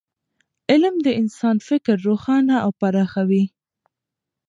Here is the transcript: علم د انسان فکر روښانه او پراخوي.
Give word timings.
علم 0.71 0.95
د 1.05 1.07
انسان 1.21 1.57
فکر 1.67 1.95
روښانه 2.09 2.55
او 2.65 2.71
پراخوي. 2.79 3.43